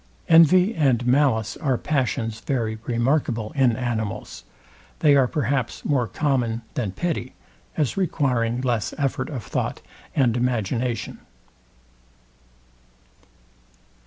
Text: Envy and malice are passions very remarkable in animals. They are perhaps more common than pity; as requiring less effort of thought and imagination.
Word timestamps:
Envy 0.27 0.73
and 0.73 1.05
malice 1.05 1.55
are 1.57 1.77
passions 1.77 2.39
very 2.39 2.79
remarkable 2.87 3.51
in 3.51 3.75
animals. 3.75 4.43
They 5.01 5.15
are 5.15 5.27
perhaps 5.27 5.85
more 5.85 6.07
common 6.07 6.63
than 6.73 6.93
pity; 6.93 7.35
as 7.77 7.97
requiring 7.97 8.61
less 8.61 8.95
effort 8.97 9.29
of 9.29 9.43
thought 9.43 9.83
and 10.15 10.35
imagination. 10.35 11.19